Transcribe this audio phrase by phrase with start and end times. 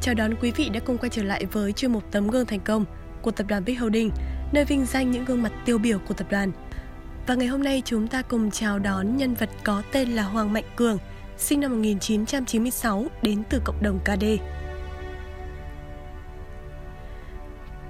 [0.00, 2.60] Chào đón quý vị đã cùng quay trở lại với chuyên mục tấm gương thành
[2.60, 2.84] công
[3.22, 4.10] của tập đoàn Big Holding,
[4.52, 6.52] nơi vinh danh những gương mặt tiêu biểu của tập đoàn.
[7.26, 10.52] Và ngày hôm nay chúng ta cùng chào đón nhân vật có tên là Hoàng
[10.52, 10.98] Mạnh Cường,
[11.36, 14.24] sinh năm 1996 đến từ cộng đồng KD.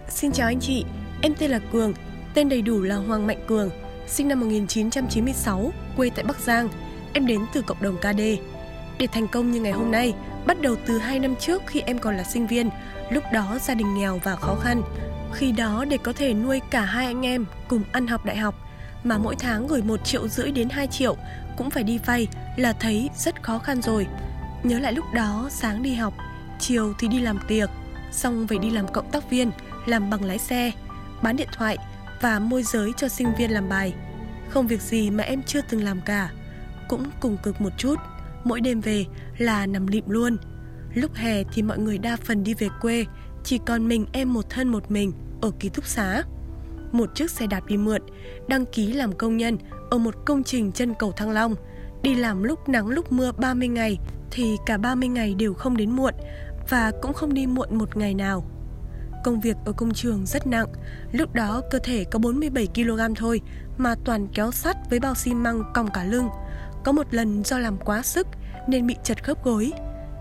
[0.09, 0.85] Xin chào anh chị,
[1.23, 1.93] em tên là Cường,
[2.35, 3.71] tên đầy đủ là Hoàng Mạnh Cường,
[4.07, 6.69] sinh năm 1996, quê tại Bắc Giang.
[7.13, 8.21] Em đến từ cộng đồng KD.
[8.99, 10.15] Để thành công như ngày hôm nay,
[10.49, 12.71] bắt đầu từ 2 năm trước khi em còn là sinh viên,
[13.11, 14.83] lúc đó gia đình nghèo và khó khăn.
[15.33, 18.55] Khi đó để có thể nuôi cả hai anh em cùng ăn học đại học,
[19.05, 21.17] mà mỗi tháng gửi 1 triệu rưỡi đến 2 triệu
[21.57, 22.27] cũng phải đi vay
[22.57, 24.07] là thấy rất khó khăn rồi.
[24.63, 26.15] Nhớ lại lúc đó sáng đi học,
[26.59, 27.71] chiều thì đi làm tiệc,
[28.13, 29.51] xong về đi làm cộng tác viên,
[29.87, 30.71] làm bằng lái xe,
[31.23, 31.79] bán điện thoại
[32.21, 33.95] và môi giới cho sinh viên làm bài.
[34.49, 36.31] Không việc gì mà em chưa từng làm cả,
[36.89, 37.97] cũng cùng cực một chút
[38.49, 39.05] mỗi đêm về
[39.39, 40.37] là nằm lịm luôn.
[40.95, 43.05] Lúc hè thì mọi người đa phần đi về quê,
[43.45, 46.23] chỉ còn mình em một thân một mình ở ký túc xá.
[46.93, 48.03] Một chiếc xe đạp đi mượn,
[48.49, 49.59] đăng ký làm công nhân
[49.91, 51.55] ở một công trình chân cầu Thăng Long.
[52.03, 53.99] Đi làm lúc nắng lúc mưa 30 ngày
[54.31, 56.15] thì cả 30 ngày đều không đến muộn
[56.71, 58.45] và cũng không đi muộn một ngày nào.
[59.25, 60.67] Công việc ở công trường rất nặng,
[61.13, 63.41] lúc đó cơ thể có 47 kg thôi
[63.79, 66.29] mà toàn kéo sắt với bao xi măng còng cả lưng.
[66.85, 68.27] Có một lần do làm quá sức
[68.69, 69.73] nên bị chật khớp gối.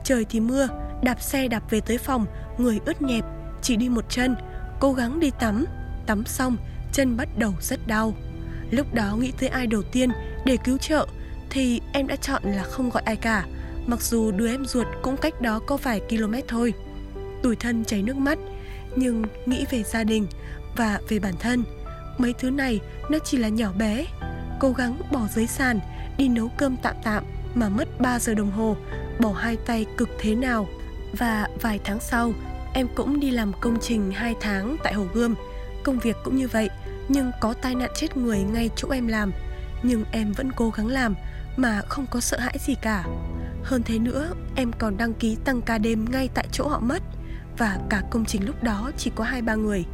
[0.04, 0.68] Trời thì mưa,
[1.04, 2.26] đạp xe đạp về tới phòng,
[2.58, 3.26] người ướt nhẹp,
[3.62, 4.36] chỉ đi một chân,
[4.80, 5.66] cố gắng đi tắm,
[6.06, 6.58] tắm xong,
[6.94, 8.14] chân bắt đầu rất đau.
[8.72, 10.10] Lúc đó nghĩ tới ai đầu tiên
[10.46, 11.08] để cứu trợ
[11.50, 13.46] thì em đã chọn là không gọi ai cả,
[13.86, 16.74] mặc dù đứa em ruột cũng cách đó có vài km thôi.
[17.44, 18.38] Tủi thân chảy nước mắt,
[18.96, 20.28] nhưng nghĩ về gia đình
[20.78, 21.64] và về bản thân,
[22.18, 24.06] mấy thứ này nó chỉ là nhỏ bé.
[24.60, 25.80] Cố gắng bỏ dưới sàn,
[26.18, 27.24] đi nấu cơm tạm tạm
[27.60, 28.78] mà mất 3 giờ đồng hồ,
[29.20, 30.68] bỏ hai tay cực thế nào.
[31.18, 32.34] Và vài tháng sau,
[32.74, 35.36] em cũng đi làm công trình 2 tháng tại Hồ Gươm.
[35.84, 36.70] Công việc cũng như vậy,
[37.08, 39.32] nhưng có tai nạn chết người ngay chỗ em làm.
[39.84, 41.16] Nhưng em vẫn cố gắng làm
[41.58, 43.04] mà không có sợ hãi gì cả.
[43.64, 47.04] Hơn thế nữa, em còn đăng ký tăng ca đêm ngay tại chỗ họ mất
[47.58, 49.86] và cả công trình lúc đó chỉ có hai ba người.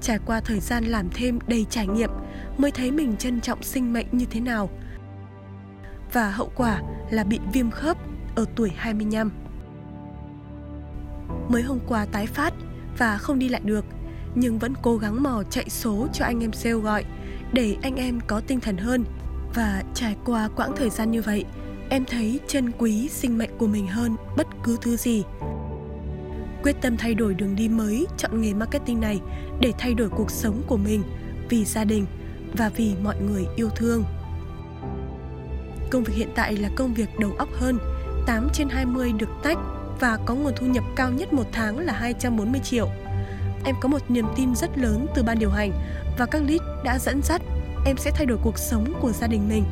[0.00, 2.10] Trải qua thời gian làm thêm đầy trải nghiệm
[2.58, 4.70] mới thấy mình trân trọng sinh mệnh như thế nào–
[6.12, 7.96] và hậu quả là bị viêm khớp
[8.34, 9.30] ở tuổi 25.
[11.48, 12.54] Mới hôm qua tái phát
[12.98, 13.84] và không đi lại được,
[14.34, 17.04] nhưng vẫn cố gắng mò chạy số cho anh em sale gọi
[17.52, 19.04] để anh em có tinh thần hơn.
[19.54, 21.44] Và trải qua quãng thời gian như vậy,
[21.88, 25.24] em thấy trân quý sinh mệnh của mình hơn bất cứ thứ gì.
[26.62, 29.20] Quyết tâm thay đổi đường đi mới, chọn nghề marketing này
[29.60, 31.02] để thay đổi cuộc sống của mình
[31.48, 32.06] vì gia đình
[32.56, 34.04] và vì mọi người yêu thương.
[35.90, 37.78] Công việc hiện tại là công việc đầu óc hơn
[38.26, 39.58] 8 trên 20 được tách
[40.00, 42.88] và có nguồn thu nhập cao nhất một tháng là 240 triệu.
[43.64, 45.72] Em có một niềm tin rất lớn từ ban điều hành
[46.18, 47.42] và các lead đã dẫn dắt
[47.86, 49.64] em sẽ thay đổi cuộc sống của gia đình mình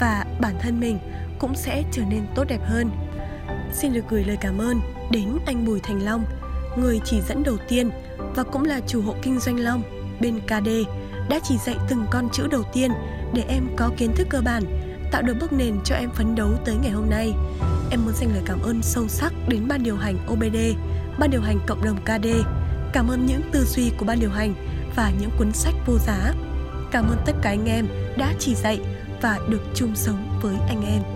[0.00, 0.98] và bản thân mình
[1.38, 2.90] cũng sẽ trở nên tốt đẹp hơn.
[3.72, 4.80] Xin được gửi lời cảm ơn
[5.10, 6.24] đến anh Bùi Thành Long,
[6.78, 7.90] người chỉ dẫn đầu tiên
[8.34, 9.82] và cũng là chủ hộ kinh doanh Long
[10.20, 10.68] bên KD
[11.28, 12.90] đã chỉ dạy từng con chữ đầu tiên
[13.34, 14.62] để em có kiến thức cơ bản
[15.14, 17.34] tạo được bước nền cho em phấn đấu tới ngày hôm nay.
[17.90, 20.56] Em muốn dành lời cảm ơn sâu sắc đến ban điều hành OBD,
[21.18, 22.26] ban điều hành cộng đồng KD.
[22.92, 24.54] Cảm ơn những tư duy của ban điều hành
[24.96, 26.34] và những cuốn sách vô giá.
[26.90, 27.86] Cảm ơn tất cả anh em
[28.16, 28.80] đã chỉ dạy
[29.22, 31.13] và được chung sống với anh em.